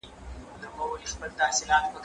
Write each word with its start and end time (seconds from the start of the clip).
زه 0.61 0.67
مخکي 0.77 1.07
مځکي 1.19 1.35
ته 1.37 1.45
کتلې 1.57 1.75
وې؟ 1.89 1.99